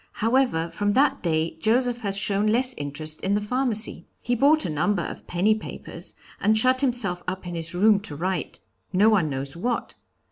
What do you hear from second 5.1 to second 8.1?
penny papers, and shut himself up in his room